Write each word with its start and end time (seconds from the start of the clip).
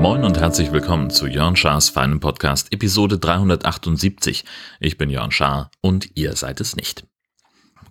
Moin 0.00 0.24
und 0.24 0.38
herzlich 0.38 0.72
willkommen 0.72 1.10
zu 1.10 1.26
Jörn 1.26 1.56
Schars 1.56 1.90
feinem 1.90 2.20
Podcast, 2.20 2.72
Episode 2.72 3.18
378. 3.18 4.44
Ich 4.80 4.98
bin 4.98 5.10
Jörn 5.10 5.30
Schaar 5.30 5.70
und 5.80 6.10
ihr 6.16 6.34
seid 6.36 6.60
es 6.60 6.74
nicht. 6.74 7.04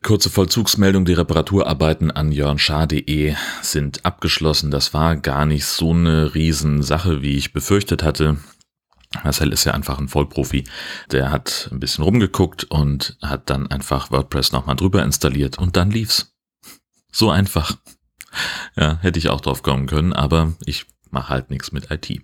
Kurze 0.02 0.30
Vollzugsmeldung, 0.30 1.06
die 1.06 1.14
Reparaturarbeiten 1.14 2.10
an 2.10 2.32
jörnschaar.de 2.32 3.36
sind 3.62 4.06
abgeschlossen. 4.06 4.72
Das 4.72 4.94
war 4.94 5.18
gar 5.18 5.46
nicht 5.46 5.66
so 5.66 5.92
eine 5.92 6.34
Riesensache, 6.36 7.22
wie 7.22 7.36
ich 7.38 7.54
befürchtet 7.54 8.02
hatte. 8.02 8.38
Marcel 9.24 9.52
ist 9.54 9.66
ja 9.66 9.74
einfach 9.74 10.00
ein 10.00 10.08
Vollprofi. 10.08 10.66
Der 11.12 11.32
hat 11.32 11.70
ein 11.72 11.80
bisschen 11.80 12.04
rumgeguckt 12.04 12.66
und 12.66 13.18
hat 13.22 13.50
dann 13.50 13.68
einfach 13.68 14.12
WordPress 14.12 14.52
nochmal 14.52 14.76
drüber 14.76 15.04
installiert 15.04 15.58
und 15.58 15.76
dann 15.76 15.92
lief's. 15.92 16.34
So 17.12 17.30
einfach. 17.30 17.78
Ja, 18.76 19.00
hätte 19.02 19.18
ich 19.20 19.30
auch 19.30 19.42
drauf 19.42 19.64
kommen 19.64 19.88
können, 19.88 20.14
aber 20.14 20.54
ich 20.66 20.86
mache 21.10 21.30
halt 21.30 21.50
nichts 21.50 21.72
mit 21.72 21.90
IT. 21.90 22.22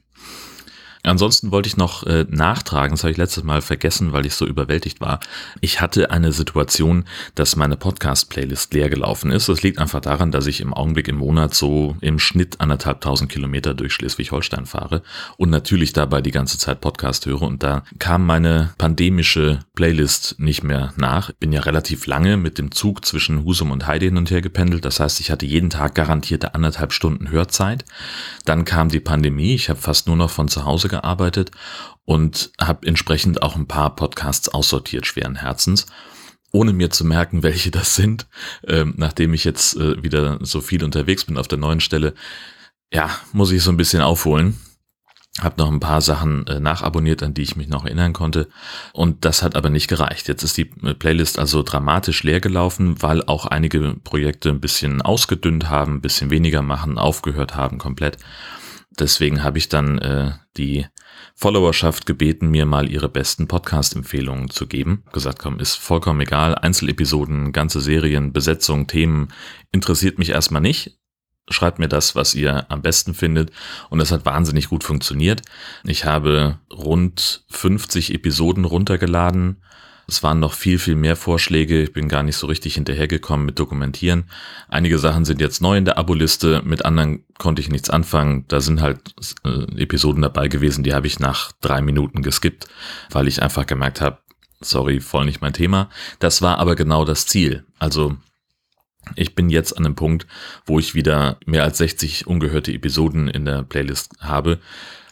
Ansonsten 1.05 1.51
wollte 1.51 1.67
ich 1.67 1.77
noch 1.77 2.03
äh, 2.03 2.25
nachtragen, 2.29 2.91
das 2.91 3.03
habe 3.03 3.11
ich 3.11 3.17
letztes 3.17 3.43
Mal 3.43 3.61
vergessen, 3.61 4.11
weil 4.11 4.25
ich 4.25 4.33
so 4.33 4.45
überwältigt 4.45 5.01
war. 5.01 5.19
Ich 5.61 5.81
hatte 5.81 6.11
eine 6.11 6.31
Situation, 6.31 7.05
dass 7.35 7.55
meine 7.55 7.77
Podcast-Playlist 7.77 8.73
leer 8.73 8.89
gelaufen 8.89 9.31
ist. 9.31 9.47
Das 9.47 9.61
liegt 9.61 9.77
einfach 9.77 10.01
daran, 10.01 10.31
dass 10.31 10.47
ich 10.47 10.61
im 10.61 10.73
Augenblick 10.73 11.07
im 11.07 11.17
Monat 11.17 11.53
so 11.53 11.95
im 12.01 12.17
Schnitt 12.19 12.59
anderthalb 12.59 13.01
tausend 13.01 13.31
Kilometer 13.31 13.73
durch 13.73 13.93
Schleswig-Holstein 13.93 14.65
fahre 14.65 15.03
und 15.37 15.49
natürlich 15.49 15.93
dabei 15.93 16.21
die 16.21 16.31
ganze 16.31 16.57
Zeit 16.57 16.81
Podcast 16.81 17.25
höre. 17.25 17.43
Und 17.43 17.61
da 17.61 17.83
kam 17.99 18.25
meine 18.25 18.73
pandemische 18.77 19.59
Playlist 19.75 20.39
nicht 20.39 20.63
mehr 20.63 20.93
nach. 20.97 21.31
Bin 21.33 21.53
ja 21.53 21.61
relativ 21.61 22.07
lange 22.07 22.37
mit 22.37 22.57
dem 22.57 22.71
Zug 22.71 23.05
zwischen 23.05 23.43
Husum 23.43 23.71
und 23.71 23.87
Heide 23.87 24.05
hin 24.05 24.17
und 24.17 24.31
her 24.31 24.41
gependelt. 24.41 24.85
Das 24.85 24.99
heißt, 24.99 25.19
ich 25.19 25.31
hatte 25.31 25.45
jeden 25.45 25.69
Tag 25.69 25.95
garantierte 25.95 26.55
anderthalb 26.55 26.93
Stunden 26.93 27.29
Hörzeit. 27.29 27.85
Dann 28.45 28.65
kam 28.65 28.89
die 28.89 28.99
Pandemie. 28.99 29.53
Ich 29.53 29.69
habe 29.69 29.79
fast 29.79 30.07
nur 30.07 30.15
noch 30.15 30.29
von 30.29 30.47
zu 30.47 30.65
Hause 30.65 30.94
gearbeitet 31.01 31.51
und 32.05 32.51
habe 32.59 32.87
entsprechend 32.87 33.41
auch 33.41 33.55
ein 33.55 33.67
paar 33.67 33.95
Podcasts 33.95 34.49
aussortiert, 34.49 35.05
schweren 35.05 35.35
Herzens 35.35 35.85
ohne 36.55 36.73
mir 36.73 36.89
zu 36.89 37.05
merken, 37.05 37.43
welche 37.43 37.69
das 37.69 37.95
sind, 37.95 38.27
ähm, 38.67 38.93
nachdem 38.97 39.33
ich 39.33 39.43
jetzt 39.43 39.75
äh, 39.75 40.01
wieder 40.01 40.39
so 40.41 40.61
viel 40.61 40.83
unterwegs 40.83 41.25
bin 41.25 41.37
auf 41.37 41.47
der 41.47 41.59
neuen 41.59 41.81
Stelle, 41.81 42.13
ja, 42.91 43.09
muss 43.33 43.51
ich 43.51 43.61
so 43.61 43.71
ein 43.71 43.77
bisschen 43.77 44.01
aufholen. 44.01 44.59
Hab 45.41 45.57
noch 45.57 45.69
ein 45.69 45.81
paar 45.81 45.99
Sachen 45.99 46.47
äh, 46.47 46.61
nachabonniert, 46.61 47.21
an 47.21 47.33
die 47.33 47.41
ich 47.41 47.57
mich 47.57 47.67
noch 47.67 47.83
erinnern 47.83 48.13
konnte. 48.13 48.47
Und 48.93 49.25
das 49.25 49.43
hat 49.43 49.57
aber 49.57 49.69
nicht 49.69 49.89
gereicht. 49.89 50.29
Jetzt 50.29 50.43
ist 50.43 50.55
die 50.55 50.71
äh, 50.81 50.93
Playlist 50.93 51.37
also 51.37 51.61
dramatisch 51.61 52.23
leer 52.23 52.39
gelaufen, 52.39 53.01
weil 53.01 53.21
auch 53.25 53.45
einige 53.45 53.97
Projekte 54.01 54.49
ein 54.49 54.61
bisschen 54.61 55.01
ausgedünnt 55.01 55.69
haben, 55.69 55.95
ein 55.95 56.01
bisschen 56.01 56.29
weniger 56.29 56.61
machen, 56.61 56.97
aufgehört 56.97 57.53
haben 57.53 57.79
komplett 57.79 58.17
deswegen 58.99 59.43
habe 59.43 59.57
ich 59.57 59.69
dann 59.69 59.97
äh, 59.99 60.31
die 60.57 60.85
Followerschaft 61.35 62.05
gebeten, 62.05 62.49
mir 62.49 62.65
mal 62.65 62.89
ihre 62.89 63.09
besten 63.09 63.47
Podcast-Empfehlungen 63.47 64.49
zu 64.49 64.67
geben. 64.67 65.03
Gesagt, 65.11 65.39
komm, 65.39 65.59
ist 65.59 65.75
vollkommen 65.75 66.21
egal. 66.21 66.55
Einzelepisoden, 66.55 67.51
ganze 67.51 67.81
Serien, 67.81 68.31
Besetzung, 68.31 68.87
Themen 68.87 69.29
interessiert 69.71 70.17
mich 70.17 70.29
erstmal 70.29 70.61
nicht. 70.61 70.97
Schreibt 71.49 71.77
mir 71.77 71.89
das, 71.89 72.15
was 72.15 72.33
ihr 72.33 72.65
am 72.71 72.81
besten 72.81 73.13
findet. 73.13 73.51
Und 73.89 73.99
das 73.99 74.11
hat 74.11 74.25
wahnsinnig 74.25 74.69
gut 74.69 74.83
funktioniert. 74.83 75.41
Ich 75.83 76.05
habe 76.05 76.59
rund 76.71 77.43
50 77.49 78.13
Episoden 78.13 78.65
runtergeladen 78.65 79.61
es 80.07 80.21
waren 80.21 80.39
noch 80.39 80.53
viel, 80.53 80.77
viel 80.77 80.95
mehr 80.95 81.15
Vorschläge. 81.15 81.81
Ich 81.81 81.93
bin 81.93 82.07
gar 82.07 82.23
nicht 82.23 82.37
so 82.37 82.47
richtig 82.47 82.75
hinterhergekommen 82.75 83.45
mit 83.45 83.57
Dokumentieren. 83.57 84.25
Einige 84.69 84.99
Sachen 84.99 85.25
sind 85.25 85.41
jetzt 85.41 85.61
neu 85.61 85.77
in 85.77 85.85
der 85.85 85.97
Abo-Liste, 85.97 86.61
mit 86.63 86.85
anderen 86.85 87.23
konnte 87.37 87.61
ich 87.61 87.69
nichts 87.69 87.89
anfangen. 87.89 88.45
Da 88.47 88.61
sind 88.61 88.81
halt 88.81 88.99
äh, 89.43 89.81
Episoden 89.81 90.21
dabei 90.21 90.47
gewesen, 90.47 90.83
die 90.83 90.93
habe 90.93 91.07
ich 91.07 91.19
nach 91.19 91.51
drei 91.61 91.81
Minuten 91.81 92.21
geskippt, 92.21 92.67
weil 93.09 93.27
ich 93.27 93.41
einfach 93.41 93.65
gemerkt 93.65 94.01
habe, 94.01 94.19
sorry, 94.61 94.99
voll 94.99 95.25
nicht 95.25 95.41
mein 95.41 95.53
Thema. 95.53 95.89
Das 96.19 96.41
war 96.41 96.59
aber 96.59 96.75
genau 96.75 97.03
das 97.03 97.25
Ziel. 97.25 97.65
Also 97.79 98.15
ich 99.15 99.35
bin 99.35 99.49
jetzt 99.49 99.77
an 99.77 99.85
einem 99.85 99.95
Punkt, 99.95 100.27
wo 100.65 100.79
ich 100.79 100.95
wieder 100.95 101.39
mehr 101.45 101.63
als 101.63 101.77
60 101.79 102.27
ungehörte 102.27 102.73
Episoden 102.73 103.27
in 103.27 103.45
der 103.45 103.63
Playlist 103.63 104.11
habe 104.19 104.59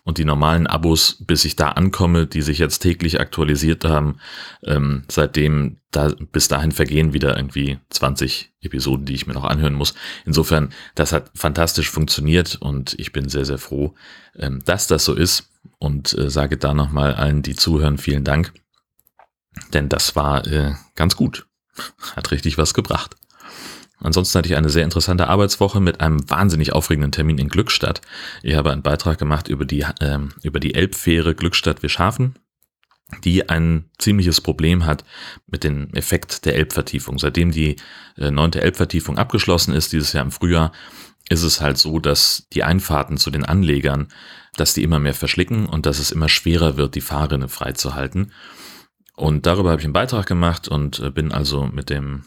und 0.03 0.17
die 0.17 0.25
normalen 0.25 0.67
Abos, 0.67 1.17
bis 1.25 1.45
ich 1.45 1.55
da 1.55 1.69
ankomme, 1.69 2.27
die 2.27 2.41
sich 2.41 2.57
jetzt 2.57 2.79
täglich 2.79 3.19
aktualisiert 3.19 3.85
haben, 3.85 4.17
ähm, 4.63 5.03
seitdem 5.09 5.77
da 5.91 6.13
bis 6.31 6.47
dahin 6.47 6.71
vergehen 6.71 7.13
wieder 7.13 7.37
irgendwie 7.37 7.79
20 7.89 8.51
Episoden, 8.61 9.05
die 9.05 9.13
ich 9.13 9.27
mir 9.27 9.33
noch 9.33 9.45
anhören 9.45 9.73
muss. 9.73 9.93
Insofern, 10.25 10.73
das 10.95 11.13
hat 11.13 11.31
fantastisch 11.35 11.89
funktioniert 11.89 12.57
und 12.59 12.95
ich 12.99 13.13
bin 13.13 13.29
sehr, 13.29 13.45
sehr 13.45 13.57
froh, 13.57 13.93
ähm, 14.35 14.61
dass 14.65 14.87
das 14.87 15.05
so 15.05 15.13
ist 15.13 15.49
und 15.79 16.17
äh, 16.17 16.29
sage 16.29 16.57
da 16.57 16.73
nochmal 16.73 17.15
allen, 17.15 17.41
die 17.41 17.55
zuhören, 17.55 17.97
vielen 17.97 18.23
Dank. 18.23 18.53
Denn 19.73 19.87
das 19.87 20.15
war 20.15 20.45
äh, 20.47 20.73
ganz 20.95 21.15
gut. 21.15 21.47
Hat 22.15 22.31
richtig 22.31 22.57
was 22.57 22.73
gebracht. 22.73 23.15
Ansonsten 24.03 24.37
hatte 24.37 24.49
ich 24.49 24.55
eine 24.55 24.69
sehr 24.69 24.83
interessante 24.83 25.27
Arbeitswoche 25.27 25.79
mit 25.79 26.01
einem 26.01 26.29
wahnsinnig 26.29 26.73
aufregenden 26.73 27.11
Termin 27.11 27.37
in 27.37 27.47
Glückstadt. 27.47 28.01
Ich 28.43 28.55
habe 28.55 28.71
einen 28.71 28.83
Beitrag 28.83 29.17
gemacht 29.17 29.47
über 29.47 29.65
die, 29.65 29.81
äh, 29.81 30.19
über 30.43 30.59
die 30.59 30.75
Elbfähre 30.75 31.33
Glückstadt-Wischhafen, 31.33 32.35
die 33.23 33.49
ein 33.49 33.89
ziemliches 33.97 34.41
Problem 34.41 34.85
hat 34.85 35.05
mit 35.47 35.63
dem 35.63 35.93
Effekt 35.93 36.45
der 36.45 36.55
Elbvertiefung. 36.55 37.17
Seitdem 37.17 37.51
die 37.51 37.77
äh, 38.17 38.29
neunte 38.29 38.61
Elbvertiefung 38.61 39.17
abgeschlossen 39.17 39.73
ist, 39.73 39.93
dieses 39.93 40.13
Jahr 40.13 40.25
im 40.25 40.31
Frühjahr, 40.31 40.73
ist 41.29 41.43
es 41.43 41.61
halt 41.61 41.77
so, 41.77 41.99
dass 41.99 42.47
die 42.53 42.63
Einfahrten 42.63 43.17
zu 43.17 43.31
den 43.31 43.45
Anlegern, 43.45 44.09
dass 44.57 44.73
die 44.73 44.83
immer 44.83 44.99
mehr 44.99 45.13
verschlicken 45.13 45.65
und 45.65 45.85
dass 45.85 45.99
es 45.99 46.11
immer 46.11 46.27
schwerer 46.27 46.75
wird, 46.75 46.95
die 46.95 47.01
Fahrrinne 47.01 47.47
freizuhalten. 47.47 48.33
Und 49.15 49.45
darüber 49.45 49.71
habe 49.71 49.79
ich 49.79 49.85
einen 49.85 49.93
Beitrag 49.93 50.25
gemacht 50.25 50.67
und 50.67 50.99
äh, 50.99 51.09
bin 51.09 51.31
also 51.31 51.65
mit 51.67 51.89
dem 51.89 52.23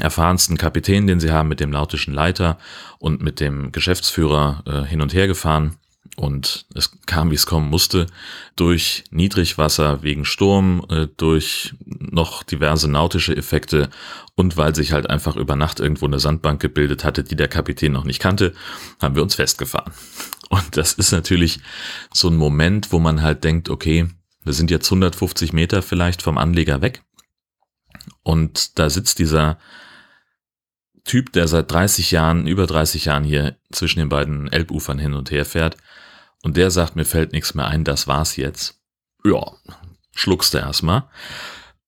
erfahrensten 0.00 0.58
Kapitän, 0.58 1.06
den 1.06 1.20
sie 1.20 1.32
haben, 1.32 1.48
mit 1.48 1.60
dem 1.60 1.72
lautischen 1.72 2.14
Leiter 2.14 2.58
und 2.98 3.22
mit 3.22 3.40
dem 3.40 3.72
Geschäftsführer 3.72 4.62
äh, 4.66 4.88
hin 4.88 5.00
und 5.00 5.14
her 5.14 5.26
gefahren. 5.26 5.76
Und 6.16 6.66
es 6.74 6.98
kam, 7.06 7.30
wie 7.30 7.36
es 7.36 7.46
kommen 7.46 7.70
musste, 7.70 8.06
durch 8.56 9.04
Niedrigwasser 9.10 10.02
wegen 10.02 10.24
Sturm, 10.24 10.84
äh, 10.90 11.06
durch 11.16 11.74
noch 11.86 12.42
diverse 12.42 12.88
nautische 12.88 13.36
Effekte 13.36 13.88
und 14.34 14.56
weil 14.56 14.74
sich 14.74 14.92
halt 14.92 15.08
einfach 15.08 15.36
über 15.36 15.54
Nacht 15.54 15.78
irgendwo 15.78 16.06
eine 16.06 16.18
Sandbank 16.18 16.60
gebildet 16.60 17.04
hatte, 17.04 17.22
die 17.22 17.36
der 17.36 17.48
Kapitän 17.48 17.92
noch 17.92 18.04
nicht 18.04 18.20
kannte, 18.20 18.52
haben 19.00 19.14
wir 19.14 19.22
uns 19.22 19.36
festgefahren. 19.36 19.92
Und 20.50 20.78
das 20.78 20.94
ist 20.94 21.12
natürlich 21.12 21.60
so 22.10 22.28
ein 22.28 22.36
Moment, 22.36 22.90
wo 22.90 22.98
man 22.98 23.20
halt 23.20 23.44
denkt, 23.44 23.68
okay, 23.68 24.08
wir 24.44 24.54
sind 24.54 24.70
jetzt 24.70 24.86
150 24.86 25.52
Meter 25.52 25.82
vielleicht 25.82 26.22
vom 26.22 26.38
Anleger 26.38 26.80
weg 26.80 27.02
und 28.28 28.78
da 28.78 28.90
sitzt 28.90 29.20
dieser 29.20 29.58
Typ, 31.04 31.32
der 31.32 31.48
seit 31.48 31.72
30 31.72 32.10
Jahren, 32.10 32.46
über 32.46 32.66
30 32.66 33.06
Jahren 33.06 33.24
hier 33.24 33.56
zwischen 33.72 34.00
den 34.00 34.10
beiden 34.10 34.52
Elbufern 34.52 34.98
hin 34.98 35.14
und 35.14 35.30
her 35.30 35.46
fährt. 35.46 35.78
Und 36.42 36.58
der 36.58 36.70
sagt, 36.70 36.94
mir 36.94 37.06
fällt 37.06 37.32
nichts 37.32 37.54
mehr 37.54 37.66
ein, 37.66 37.84
das 37.84 38.06
war's 38.06 38.36
jetzt. 38.36 38.82
Ja, 39.24 39.52
schluckst 40.14 40.52
du 40.52 40.58
erstmal 40.58 41.08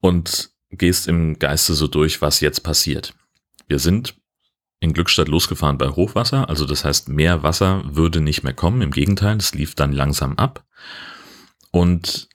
und 0.00 0.48
gehst 0.70 1.08
im 1.08 1.38
Geiste 1.38 1.74
so 1.74 1.88
durch, 1.88 2.22
was 2.22 2.40
jetzt 2.40 2.62
passiert. 2.62 3.12
Wir 3.68 3.78
sind 3.78 4.14
in 4.80 4.94
Glückstadt 4.94 5.28
losgefahren 5.28 5.76
bei 5.76 5.90
Hochwasser, 5.90 6.48
also 6.48 6.64
das 6.64 6.86
heißt, 6.86 7.10
mehr 7.10 7.42
Wasser 7.42 7.82
würde 7.84 8.22
nicht 8.22 8.44
mehr 8.44 8.54
kommen, 8.54 8.80
im 8.80 8.92
Gegenteil, 8.92 9.36
es 9.36 9.52
lief 9.52 9.74
dann 9.74 9.92
langsam 9.92 10.38
ab. 10.38 10.64
Und 11.70 12.30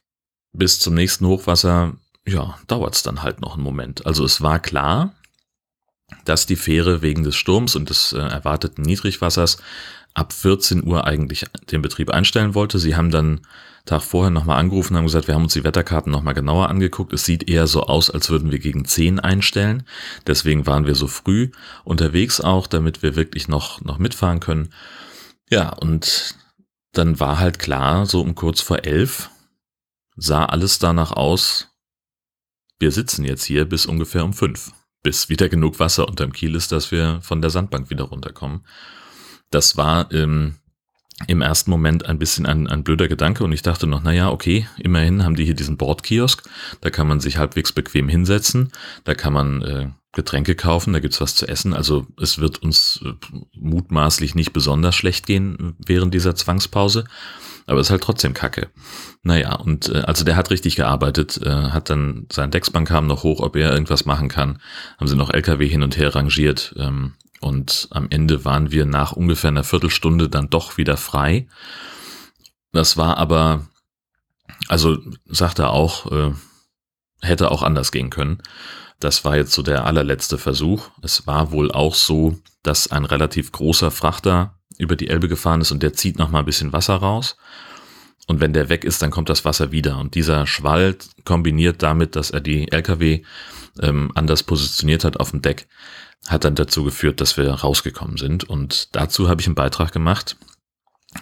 bis 0.54 0.80
zum 0.80 0.94
nächsten 0.94 1.26
Hochwasser 1.26 1.98
ja, 2.28 2.58
dauert 2.68 2.96
es 2.96 3.04
dann 3.04 3.24
halt 3.24 3.42
noch 3.42 3.56
einen 3.56 3.64
Moment. 3.64 4.06
Also 4.06 4.26
es 4.26 4.42
war 4.42 4.60
klar, 4.60 5.14
dass 6.26 6.46
die 6.46 6.56
Fähre 6.56 7.02
wegen 7.02 7.24
des 7.24 7.36
Sturms 7.36 7.76
und 7.76 7.90
des 7.90 8.14
äh, 8.14 8.20
erwarteten 8.20 8.82
Niedrigwassers 8.82 9.58
ab 10.14 10.34
14 10.34 10.86
Uhr 10.86 11.06
eigentlich 11.06 11.46
den 11.72 11.82
Betrieb 11.82 12.10
einstellen 12.10 12.56
wollte. 12.56 12.80
Sie 12.80 12.96
haben 12.96 13.12
dann 13.12 13.42
Tag 13.86 14.02
vorher 14.02 14.32
nochmal 14.32 14.60
angerufen 14.60 14.94
und 14.94 14.98
haben 14.98 15.06
gesagt, 15.06 15.28
wir 15.28 15.36
haben 15.36 15.44
uns 15.44 15.54
die 15.54 15.64
Wetterkarten 15.64 16.12
nochmal 16.12 16.34
genauer 16.34 16.70
angeguckt. 16.70 17.14
Es 17.14 17.26
sieht 17.26 17.48
eher 17.48 17.68
so 17.68 17.84
aus, 17.84 18.10
als 18.10 18.30
würden 18.30 18.52
wir 18.52 18.60
gegen 18.60 18.86
10 18.86 19.20
einstellen. 19.20 19.84
Deswegen 20.26 20.66
waren 20.66 20.88
wir 20.88 20.96
so 20.96 21.08
früh 21.08 21.52
unterwegs 21.84 22.42
auch, 22.42 22.66
damit 22.66 23.04
wir 23.04 23.16
wirklich 23.16 23.48
noch, 23.48 23.82
noch 23.82 24.00
mitfahren 24.00 24.40
können. 24.40 24.70
Ja, 25.52 25.70
und 25.70 26.36
dann 26.94 27.20
war 27.20 27.38
halt 27.38 27.60
klar, 27.60 28.08
so 28.08 28.22
um 28.22 28.34
kurz 28.34 28.62
vor 28.62 28.86
elf 28.86 29.30
sah 30.16 30.46
alles 30.46 30.80
danach 30.80 31.12
aus, 31.12 31.75
wir 32.80 32.92
sitzen 32.92 33.24
jetzt 33.26 33.46
hier 33.46 33.66
bis 33.66 33.86
ungefähr 33.86 34.24
um 34.24 34.34
fünf, 34.34 34.72
bis 35.04 35.30
wieder 35.30 35.50
genug 35.50 35.80
Wasser 35.80 36.08
unterm 36.08 36.34
Kiel 36.34 36.56
ist, 36.56 36.72
dass 36.72 36.92
wir 36.92 37.20
von 37.22 37.42
der 37.42 37.50
Sandbank 37.50 37.90
wieder 37.90 38.06
runterkommen. 38.06 38.66
Das 39.52 39.78
war 39.78 40.12
ähm, 40.12 40.56
im 41.28 41.42
ersten 41.42 41.72
Moment 41.72 42.06
ein 42.06 42.20
bisschen 42.20 42.46
ein, 42.46 42.68
ein 42.68 42.84
blöder 42.84 43.08
Gedanke 43.08 43.44
und 43.44 43.52
ich 43.52 43.62
dachte 43.62 43.88
noch, 43.88 44.04
naja, 44.04 44.30
okay, 44.30 44.68
immerhin 44.78 45.24
haben 45.24 45.36
die 45.36 45.46
hier 45.46 45.56
diesen 45.56 45.78
Bordkiosk, 45.78 46.44
da 46.82 46.90
kann 46.90 47.08
man 47.08 47.22
sich 47.22 47.38
halbwegs 47.38 47.72
bequem 47.72 48.10
hinsetzen, 48.10 48.72
da 49.06 49.16
kann 49.16 49.32
man 49.32 49.62
äh, 49.62 49.90
Getränke 50.12 50.56
kaufen, 50.56 50.92
da 50.92 51.00
gibt's 51.00 51.22
was 51.22 51.36
zu 51.36 51.48
essen, 51.48 51.74
also 51.74 52.06
es 52.20 52.40
wird 52.40 52.62
uns 52.64 53.02
äh, 53.06 53.14
mutmaßlich 53.54 54.36
nicht 54.36 54.52
besonders 54.52 54.96
schlecht 54.96 55.26
gehen 55.26 55.76
während 55.86 56.14
dieser 56.14 56.36
Zwangspause, 56.36 57.06
aber 57.66 57.80
es 57.80 57.88
ist 57.88 57.92
halt 57.92 58.04
trotzdem 58.04 58.34
Kacke. 58.34 58.70
Naja, 59.24 59.56
und 59.56 59.90
äh, 59.90 60.00
also 60.02 60.24
der 60.24 60.36
hat 60.36 60.52
richtig 60.52 60.76
gearbeitet, 60.76 61.40
äh, 61.44 61.50
hat 61.50 61.90
dann, 61.90 62.28
sein 62.32 62.52
Decksbank 62.52 62.88
kam 62.88 63.08
noch 63.08 63.24
hoch, 63.24 63.40
ob 63.42 63.56
er 63.56 63.72
irgendwas 63.72 64.06
machen 64.06 64.30
kann, 64.30 64.60
haben 64.98 65.08
sie 65.08 65.16
noch 65.16 65.32
LKW 65.32 65.68
hin 65.68 65.84
und 65.84 65.98
her 65.98 66.14
rangiert, 66.14 66.76
ähm, 66.78 67.14
und 67.42 67.90
am 67.92 68.08
Ende 68.10 68.44
waren 68.44 68.72
wir 68.72 68.86
nach 68.86 69.12
ungefähr 69.12 69.50
einer 69.50 69.64
Viertelstunde 69.64 70.30
dann 70.30 70.50
doch 70.50 70.78
wieder 70.78 70.98
frei. 70.98 71.48
Das 72.72 72.98
war 72.98 73.18
aber, 73.18 73.68
also 74.68 74.98
sagt 75.26 75.60
er 75.60 75.70
auch, 75.70 76.12
äh, 76.12 76.34
hätte 77.22 77.52
auch 77.52 77.62
anders 77.62 77.92
gehen 77.92 78.10
können. 78.10 78.42
Das 79.00 79.26
war 79.26 79.36
jetzt 79.36 79.52
so 79.52 79.62
der 79.62 79.86
allerletzte 79.86 80.38
Versuch. 80.38 80.90
Es 81.02 81.28
war 81.28 81.52
wohl 81.52 81.72
auch 81.72 81.94
so, 81.96 82.40
dass 82.64 82.92
ein 82.92 83.06
relativ 83.06 83.52
großer 83.52 83.92
Frachter 83.92 84.58
über 84.78 84.96
die 84.96 85.08
Elbe 85.08 85.28
gefahren 85.28 85.62
ist 85.62 85.72
und 85.72 85.84
der 85.84 85.94
zieht 85.94 86.18
noch 86.18 86.30
mal 86.30 86.40
ein 86.40 86.46
bisschen 86.46 86.74
Wasser 86.74 86.96
raus. 86.96 87.38
Und 88.28 88.40
wenn 88.42 88.54
der 88.54 88.70
weg 88.70 88.84
ist, 88.84 89.02
dann 89.02 89.12
kommt 89.12 89.30
das 89.30 89.46
Wasser 89.46 89.72
wieder. 89.72 89.98
Und 89.98 90.16
dieser 90.16 90.48
Schwall 90.48 90.96
kombiniert 91.26 91.84
damit, 91.84 92.16
dass 92.16 92.32
er 92.32 92.42
die 92.42 92.72
LKW 92.72 93.22
ähm, 93.82 94.12
anders 94.16 94.44
positioniert 94.44 95.04
hat 95.04 95.20
auf 95.20 95.32
dem 95.32 95.42
Deck, 95.42 95.68
hat 96.28 96.44
dann 96.44 96.56
dazu 96.56 96.84
geführt, 96.84 97.22
dass 97.22 97.38
wir 97.38 97.50
rausgekommen 97.50 98.18
sind. 98.18 98.44
Und 98.44 98.96
dazu 98.96 99.30
habe 99.30 99.42
ich 99.42 99.48
einen 99.48 99.56
Beitrag 99.56 99.92
gemacht. 99.92 100.38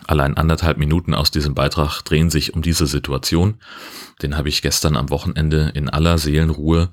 Allein 0.08 0.38
anderthalb 0.38 0.78
Minuten 0.78 1.14
aus 1.14 1.30
diesem 1.30 1.54
Beitrag 1.54 2.02
drehen 2.02 2.30
sich 2.30 2.54
um 2.54 2.62
diese 2.62 2.88
Situation. 2.88 3.60
Den 4.22 4.38
habe 4.38 4.50
ich 4.50 4.62
gestern 4.62 4.96
am 4.96 5.10
Wochenende 5.10 5.72
in 5.76 5.90
aller 5.90 6.18
Seelenruhe 6.18 6.90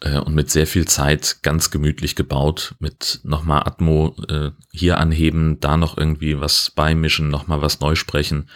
äh, 0.00 0.18
und 0.18 0.34
mit 0.34 0.50
sehr 0.50 0.66
viel 0.66 0.86
Zeit 0.86 1.38
ganz 1.42 1.70
gemütlich 1.70 2.16
gebaut. 2.16 2.74
Mit 2.78 3.20
nochmal 3.24 3.62
Atmo 3.64 4.16
äh, 4.28 4.50
hier 4.72 4.98
anheben, 4.98 5.60
da 5.60 5.76
noch 5.76 5.96
irgendwie 5.96 6.40
was 6.40 6.70
beimischen, 6.70 7.28
nochmal 7.28 7.62
was 7.62 7.80
neu 7.80 7.94
sprechen 7.94 8.48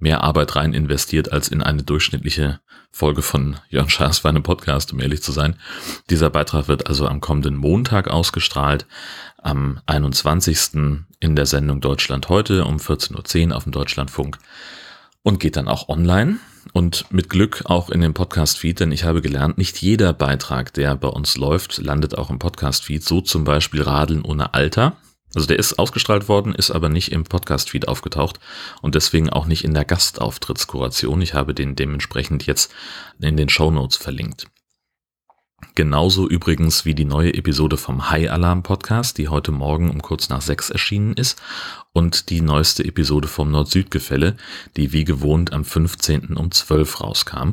mehr 0.00 0.22
Arbeit 0.22 0.56
rein 0.56 0.72
investiert 0.72 1.30
als 1.30 1.48
in 1.48 1.62
eine 1.62 1.82
durchschnittliche 1.82 2.60
Folge 2.90 3.22
von 3.22 3.56
Jörn 3.68 3.88
Schaas 3.88 4.18
für 4.18 4.28
einen 4.28 4.42
Podcast, 4.42 4.92
um 4.92 5.00
ehrlich 5.00 5.22
zu 5.22 5.30
sein. 5.30 5.56
Dieser 6.08 6.30
Beitrag 6.30 6.66
wird 6.66 6.88
also 6.88 7.06
am 7.06 7.20
kommenden 7.20 7.56
Montag 7.56 8.08
ausgestrahlt, 8.08 8.86
am 9.38 9.80
21. 9.86 10.98
in 11.20 11.36
der 11.36 11.46
Sendung 11.46 11.80
Deutschland 11.80 12.28
heute 12.28 12.64
um 12.64 12.78
14.10 12.78 13.50
Uhr 13.50 13.56
auf 13.56 13.64
dem 13.64 13.72
Deutschlandfunk 13.72 14.38
und 15.22 15.38
geht 15.38 15.56
dann 15.56 15.68
auch 15.68 15.88
online 15.88 16.38
und 16.72 17.10
mit 17.12 17.28
Glück 17.28 17.62
auch 17.64 17.90
in 17.90 18.00
dem 18.00 18.14
Podcast-Feed, 18.14 18.80
denn 18.80 18.92
ich 18.92 19.04
habe 19.04 19.22
gelernt, 19.22 19.58
nicht 19.58 19.80
jeder 19.80 20.12
Beitrag, 20.12 20.72
der 20.74 20.96
bei 20.96 21.08
uns 21.08 21.36
läuft, 21.36 21.78
landet 21.78 22.16
auch 22.16 22.30
im 22.30 22.38
Podcast-Feed, 22.38 23.04
so 23.04 23.20
zum 23.20 23.44
Beispiel 23.44 23.82
Radeln 23.82 24.22
ohne 24.22 24.54
Alter. 24.54 24.96
Also 25.34 25.46
der 25.46 25.58
ist 25.58 25.78
ausgestrahlt 25.78 26.28
worden, 26.28 26.54
ist 26.54 26.70
aber 26.70 26.88
nicht 26.88 27.12
im 27.12 27.24
Podcast-Feed 27.24 27.86
aufgetaucht 27.86 28.40
und 28.82 28.94
deswegen 28.94 29.30
auch 29.30 29.46
nicht 29.46 29.64
in 29.64 29.74
der 29.74 29.84
Gastauftrittskuration. 29.84 31.22
Ich 31.22 31.34
habe 31.34 31.54
den 31.54 31.76
dementsprechend 31.76 32.46
jetzt 32.46 32.72
in 33.20 33.36
den 33.36 33.48
Show 33.48 33.70
Notes 33.70 33.96
verlinkt. 33.96 34.48
Genauso 35.74 36.28
übrigens 36.28 36.84
wie 36.84 36.94
die 36.94 37.04
neue 37.04 37.34
Episode 37.34 37.76
vom 37.76 38.10
High 38.10 38.30
Alarm 38.30 38.62
Podcast, 38.62 39.18
die 39.18 39.28
heute 39.28 39.52
Morgen 39.52 39.90
um 39.90 40.02
kurz 40.02 40.28
nach 40.28 40.42
sechs 40.42 40.70
erschienen 40.70 41.14
ist 41.14 41.40
und 41.92 42.28
die 42.30 42.40
neueste 42.40 42.84
Episode 42.84 43.28
vom 43.28 43.50
Nord-Süd-Gefälle, 43.50 44.36
die 44.76 44.92
wie 44.92 45.04
gewohnt 45.04 45.52
am 45.52 45.64
15. 45.64 46.36
um 46.36 46.50
12 46.50 47.00
rauskam. 47.00 47.52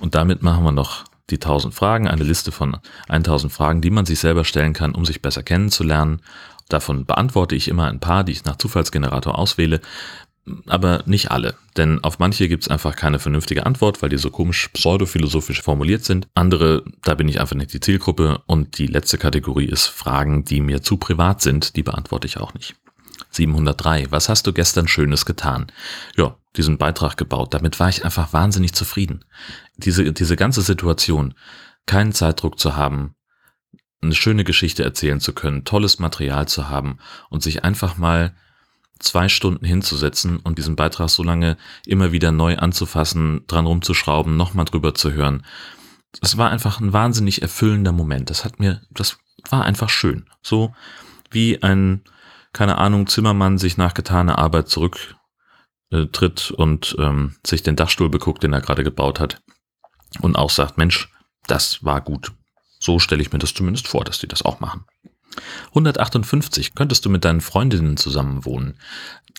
Und 0.00 0.14
damit 0.14 0.42
machen 0.42 0.64
wir 0.64 0.72
noch 0.72 1.04
die 1.30 1.36
1000 1.36 1.74
Fragen, 1.74 2.08
eine 2.08 2.24
Liste 2.24 2.50
von 2.50 2.78
1000 3.08 3.52
Fragen, 3.52 3.80
die 3.80 3.90
man 3.90 4.06
sich 4.06 4.18
selber 4.18 4.44
stellen 4.44 4.72
kann, 4.72 4.94
um 4.94 5.04
sich 5.04 5.22
besser 5.22 5.42
kennenzulernen 5.42 6.20
Davon 6.68 7.04
beantworte 7.04 7.54
ich 7.54 7.68
immer 7.68 7.88
ein 7.88 8.00
paar, 8.00 8.24
die 8.24 8.32
ich 8.32 8.44
nach 8.44 8.56
Zufallsgenerator 8.56 9.38
auswähle, 9.38 9.80
aber 10.66 11.02
nicht 11.06 11.30
alle, 11.30 11.54
denn 11.76 12.02
auf 12.04 12.18
manche 12.18 12.48
gibt 12.48 12.64
es 12.64 12.68
einfach 12.68 12.96
keine 12.96 13.18
vernünftige 13.18 13.64
Antwort, 13.64 14.02
weil 14.02 14.10
die 14.10 14.18
so 14.18 14.30
komisch 14.30 14.68
pseudophilosophisch 14.68 15.62
formuliert 15.62 16.04
sind. 16.04 16.28
Andere, 16.34 16.84
da 17.02 17.14
bin 17.14 17.28
ich 17.28 17.40
einfach 17.40 17.56
nicht 17.56 17.72
die 17.72 17.80
Zielgruppe 17.80 18.42
und 18.46 18.78
die 18.78 18.86
letzte 18.86 19.16
Kategorie 19.16 19.66
ist 19.66 19.86
Fragen, 19.86 20.44
die 20.44 20.60
mir 20.60 20.82
zu 20.82 20.98
privat 20.98 21.40
sind, 21.40 21.76
die 21.76 21.82
beantworte 21.82 22.26
ich 22.26 22.36
auch 22.36 22.52
nicht. 22.54 22.74
703. 23.30 24.10
Was 24.10 24.28
hast 24.28 24.46
du 24.46 24.52
gestern 24.52 24.86
Schönes 24.86 25.26
getan? 25.26 25.66
Ja, 26.16 26.36
diesen 26.56 26.78
Beitrag 26.78 27.16
gebaut. 27.16 27.54
Damit 27.54 27.80
war 27.80 27.88
ich 27.88 28.04
einfach 28.04 28.32
wahnsinnig 28.32 28.74
zufrieden. 28.74 29.24
Diese, 29.76 30.12
diese 30.12 30.36
ganze 30.36 30.62
Situation, 30.62 31.34
keinen 31.86 32.12
Zeitdruck 32.12 32.58
zu 32.58 32.76
haben, 32.76 33.14
eine 34.02 34.14
schöne 34.14 34.44
Geschichte 34.44 34.84
erzählen 34.84 35.20
zu 35.20 35.32
können, 35.32 35.64
tolles 35.64 35.98
Material 35.98 36.46
zu 36.46 36.68
haben 36.68 36.98
und 37.30 37.42
sich 37.42 37.64
einfach 37.64 37.96
mal 37.96 38.34
zwei 39.04 39.28
Stunden 39.28 39.64
hinzusetzen 39.64 40.38
und 40.38 40.58
diesen 40.58 40.76
Beitrag 40.76 41.10
so 41.10 41.22
lange 41.22 41.56
immer 41.86 42.12
wieder 42.12 42.32
neu 42.32 42.56
anzufassen, 42.56 43.44
dran 43.46 43.66
rumzuschrauben, 43.66 44.36
nochmal 44.36 44.64
drüber 44.64 44.94
zu 44.94 45.12
hören. 45.12 45.44
Es 46.22 46.36
war 46.36 46.50
einfach 46.50 46.80
ein 46.80 46.92
wahnsinnig 46.92 47.42
erfüllender 47.42 47.92
Moment. 47.92 48.30
Das 48.30 48.44
hat 48.44 48.60
mir, 48.60 48.82
das 48.90 49.18
war 49.50 49.64
einfach 49.64 49.90
schön. 49.90 50.26
So 50.42 50.74
wie 51.30 51.62
ein, 51.62 52.02
keine 52.52 52.78
Ahnung, 52.78 53.06
Zimmermann 53.06 53.58
sich 53.58 53.76
nach 53.76 53.94
getaner 53.94 54.38
Arbeit 54.38 54.68
zurücktritt 54.68 56.50
äh, 56.50 56.54
und 56.54 56.96
ähm, 56.98 57.36
sich 57.44 57.62
den 57.62 57.76
Dachstuhl 57.76 58.08
beguckt, 58.08 58.42
den 58.42 58.52
er 58.52 58.60
gerade 58.60 58.84
gebaut 58.84 59.20
hat 59.20 59.42
und 60.20 60.36
auch 60.36 60.50
sagt, 60.50 60.78
Mensch, 60.78 61.10
das 61.46 61.84
war 61.84 62.00
gut. 62.00 62.32
So 62.78 62.98
stelle 62.98 63.22
ich 63.22 63.32
mir 63.32 63.38
das 63.38 63.54
zumindest 63.54 63.88
vor, 63.88 64.04
dass 64.04 64.18
die 64.18 64.28
das 64.28 64.42
auch 64.42 64.60
machen. 64.60 64.84
158. 65.68 66.74
Könntest 66.74 67.04
du 67.04 67.10
mit 67.10 67.24
deinen 67.24 67.40
Freundinnen 67.40 67.96
zusammen 67.96 68.44
wohnen? 68.44 68.78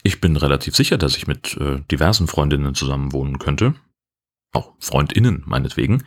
Ich 0.03 0.21
bin 0.21 0.37
relativ 0.37 0.75
sicher, 0.75 0.97
dass 0.97 1.17
ich 1.17 1.27
mit 1.27 1.57
äh, 1.57 1.81
diversen 1.91 2.27
Freundinnen 2.27 2.75
zusammen 2.75 3.11
wohnen 3.11 3.39
könnte. 3.39 3.75
Auch 4.53 4.73
Freundinnen, 4.79 5.43
meinetwegen. 5.45 6.03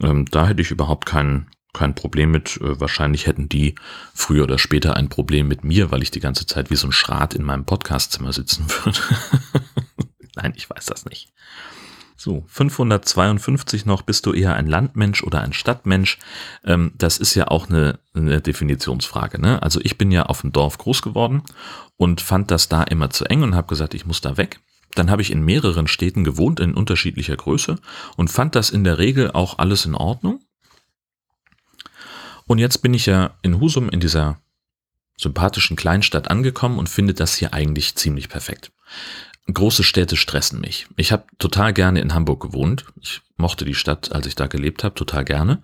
Ähm, 0.00 0.26
da 0.30 0.46
hätte 0.46 0.62
ich 0.62 0.70
überhaupt 0.70 1.06
kein, 1.06 1.48
kein 1.72 1.94
Problem 1.94 2.30
mit. 2.30 2.58
Äh, 2.58 2.80
wahrscheinlich 2.80 3.26
hätten 3.26 3.48
die 3.48 3.74
früher 4.14 4.44
oder 4.44 4.58
später 4.58 4.96
ein 4.96 5.08
Problem 5.08 5.48
mit 5.48 5.64
mir, 5.64 5.90
weil 5.90 6.02
ich 6.02 6.10
die 6.10 6.20
ganze 6.20 6.46
Zeit 6.46 6.70
wie 6.70 6.76
so 6.76 6.86
ein 6.86 6.92
Schrat 6.92 7.34
in 7.34 7.42
meinem 7.42 7.64
Podcastzimmer 7.64 8.32
sitzen 8.32 8.66
würde. 8.84 8.98
Nein, 10.36 10.52
ich 10.56 10.70
weiß 10.70 10.86
das 10.86 11.04
nicht. 11.04 11.32
So, 12.24 12.44
552 12.46 13.84
noch, 13.84 14.02
bist 14.02 14.26
du 14.26 14.32
eher 14.32 14.54
ein 14.54 14.68
Landmensch 14.68 15.24
oder 15.24 15.40
ein 15.40 15.52
Stadtmensch? 15.52 16.20
Ähm, 16.64 16.92
das 16.94 17.18
ist 17.18 17.34
ja 17.34 17.48
auch 17.48 17.68
eine, 17.68 17.98
eine 18.14 18.40
Definitionsfrage. 18.40 19.40
Ne? 19.40 19.60
Also 19.60 19.80
ich 19.82 19.98
bin 19.98 20.12
ja 20.12 20.26
auf 20.26 20.42
dem 20.42 20.52
Dorf 20.52 20.78
groß 20.78 21.02
geworden 21.02 21.42
und 21.96 22.20
fand 22.20 22.52
das 22.52 22.68
da 22.68 22.84
immer 22.84 23.10
zu 23.10 23.24
eng 23.24 23.42
und 23.42 23.56
habe 23.56 23.66
gesagt, 23.66 23.92
ich 23.94 24.06
muss 24.06 24.20
da 24.20 24.36
weg. 24.36 24.60
Dann 24.94 25.10
habe 25.10 25.20
ich 25.20 25.32
in 25.32 25.44
mehreren 25.44 25.88
Städten 25.88 26.22
gewohnt, 26.22 26.60
in 26.60 26.74
unterschiedlicher 26.74 27.34
Größe 27.34 27.74
und 28.16 28.30
fand 28.30 28.54
das 28.54 28.70
in 28.70 28.84
der 28.84 28.98
Regel 28.98 29.32
auch 29.32 29.58
alles 29.58 29.84
in 29.84 29.96
Ordnung. 29.96 30.44
Und 32.46 32.58
jetzt 32.58 32.82
bin 32.82 32.94
ich 32.94 33.06
ja 33.06 33.34
in 33.42 33.58
Husum 33.58 33.88
in 33.88 33.98
dieser 33.98 34.40
sympathischen 35.16 35.74
Kleinstadt 35.74 36.30
angekommen 36.30 36.78
und 36.78 36.88
finde 36.88 37.14
das 37.14 37.34
hier 37.34 37.52
eigentlich 37.52 37.96
ziemlich 37.96 38.28
perfekt. 38.28 38.70
Große 39.52 39.82
Städte 39.82 40.16
stressen 40.16 40.60
mich. 40.60 40.86
Ich 40.96 41.10
habe 41.10 41.24
total 41.38 41.72
gerne 41.72 42.00
in 42.00 42.14
Hamburg 42.14 42.40
gewohnt. 42.42 42.86
Ich 43.00 43.22
mochte 43.36 43.64
die 43.64 43.74
Stadt, 43.74 44.12
als 44.12 44.26
ich 44.26 44.36
da 44.36 44.46
gelebt 44.46 44.84
habe, 44.84 44.94
total 44.94 45.24
gerne. 45.24 45.62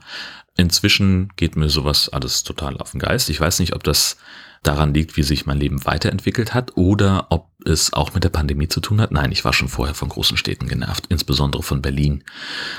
Inzwischen 0.57 1.29
geht 1.37 1.55
mir 1.55 1.69
sowas 1.69 2.09
alles 2.09 2.43
total 2.43 2.77
auf 2.79 2.91
den 2.91 2.99
Geist. 2.99 3.31
Ich 3.31 3.41
weiß 3.41 3.61
nicht, 3.61 3.75
ob 3.75 3.85
das 3.85 4.17
daran 4.65 4.93
liegt, 4.93 5.17
wie 5.17 5.23
sich 5.23 5.47
mein 5.47 5.59
Leben 5.59 5.85
weiterentwickelt 5.85 6.55
hat 6.55 6.77
oder 6.77 7.29
ob 7.31 7.51
es 7.65 7.93
auch 7.93 8.15
mit 8.15 8.25
der 8.25 8.31
Pandemie 8.31 8.67
zu 8.67 8.81
tun 8.81 9.01
hat. 9.01 9.13
Nein, 9.13 9.31
ich 9.31 9.45
war 9.45 9.53
schon 9.53 9.69
vorher 9.69 9.95
von 9.95 10.09
großen 10.09 10.37
Städten 10.37 10.67
genervt, 10.67 11.07
insbesondere 11.09 11.63
von 11.63 11.81
Berlin. 11.81 12.25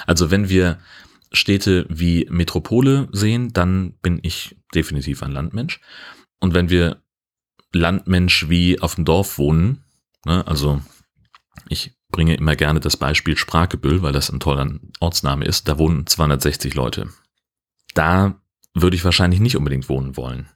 Also 0.06 0.32
wenn 0.32 0.50
wir 0.50 0.79
Städte 1.32 1.86
wie 1.89 2.27
Metropole 2.29 3.08
sehen, 3.12 3.53
dann 3.53 3.94
bin 4.01 4.20
ich 4.22 4.58
definitiv 4.74 5.24
ein 5.24 5.32
Landmensch. 5.32 5.79
Und 6.39 6.53
wenn 6.53 6.70
wir 6.70 7.01
Landmensch 7.72 8.50
wie 8.50 8.82
auf 8.82 8.96
dem 8.96 9.06
Dorf 9.06 9.38
wohnen, 9.38 9.86
Ne? 10.25 10.45
Also 10.47 10.81
ich 11.67 11.93
bringe 12.09 12.35
immer 12.35 12.55
gerne 12.55 12.79
das 12.79 12.97
Beispiel 12.97 13.38
Spragebüll, 13.38 14.01
weil 14.01 14.13
das 14.13 14.29
ein 14.29 14.39
toller 14.39 14.79
Ortsname 14.99 15.45
ist. 15.45 15.67
Da 15.67 15.77
wohnen 15.77 16.07
260 16.07 16.73
Leute. 16.73 17.09
Da 17.93 18.41
würde 18.73 18.95
ich 18.95 19.05
wahrscheinlich 19.05 19.39
nicht 19.39 19.57
unbedingt 19.57 19.89
wohnen 19.89 20.17
wollen. 20.17 20.49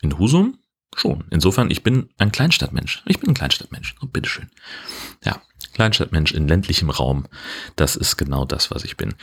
In 0.00 0.18
Husum 0.18 0.58
schon. 0.96 1.24
Insofern, 1.30 1.70
ich 1.70 1.82
bin 1.82 2.10
ein 2.18 2.32
Kleinstadtmensch. 2.32 3.02
Ich 3.06 3.20
bin 3.20 3.30
ein 3.30 3.34
Kleinstadtmensch. 3.34 3.96
Oh, 4.00 4.06
bitteschön. 4.06 4.50
Ja, 5.24 5.42
Kleinstadtmensch 5.74 6.32
in 6.32 6.48
ländlichem 6.48 6.90
Raum. 6.90 7.26
Das 7.76 7.96
ist 7.96 8.16
genau 8.16 8.44
das, 8.44 8.70
was 8.70 8.84
ich 8.84 8.96
bin. 8.96 9.14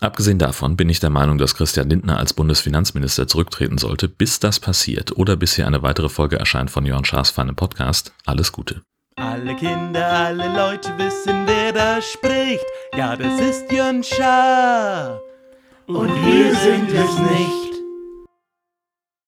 Abgesehen 0.00 0.38
davon 0.38 0.76
bin 0.76 0.88
ich 0.88 0.98
der 0.98 1.10
Meinung, 1.10 1.36
dass 1.36 1.54
Christian 1.54 1.90
Lindner 1.90 2.18
als 2.18 2.32
Bundesfinanzminister 2.32 3.28
zurücktreten 3.28 3.76
sollte. 3.76 4.08
Bis 4.08 4.40
das 4.40 4.58
passiert 4.58 5.16
oder 5.16 5.36
bis 5.36 5.56
hier 5.56 5.66
eine 5.66 5.82
weitere 5.82 6.08
Folge 6.08 6.38
erscheint 6.38 6.70
von 6.70 6.86
Jörn 6.86 7.04
Schaas 7.04 7.30
feinem 7.30 7.54
Podcast, 7.54 8.12
alles 8.24 8.50
Gute. 8.50 8.80
Alle 9.16 9.54
Kinder, 9.56 10.06
alle 10.06 10.48
Leute 10.56 10.96
wissen, 10.96 11.42
wer 11.44 11.72
da 11.72 12.00
spricht. 12.00 12.64
Ja, 12.96 13.14
das 13.14 13.38
ist 13.40 13.70
Jörn 13.70 14.02
Schaar. 14.02 15.20
Und 15.86 16.08
wir 16.24 16.54
sind 16.54 16.90
es 16.90 17.18
nicht. 17.18 17.69